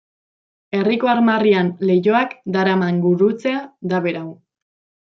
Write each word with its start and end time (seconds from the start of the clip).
Herriko 0.77 1.11
armarrian 1.11 1.69
lehoiak 1.91 2.35
daraman 2.57 3.01
gurutzea 3.07 3.63
da 3.95 4.05
berau. 4.09 4.29